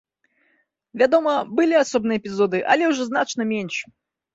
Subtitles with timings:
[1.01, 3.75] Вядома, былі асобныя эпізоды, але ўжо значна менш.